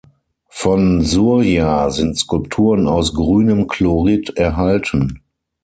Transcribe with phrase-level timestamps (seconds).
[0.49, 5.21] Von Surya sind Skulpturen aus grünem Chlorit erhalten.